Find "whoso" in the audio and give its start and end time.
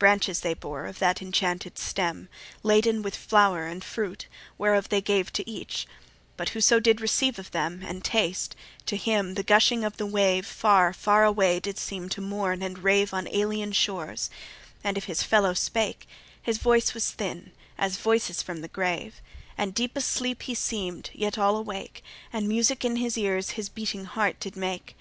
6.48-6.80